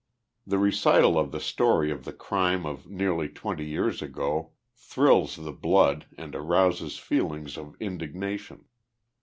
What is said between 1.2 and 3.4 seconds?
the story of the crime of nearly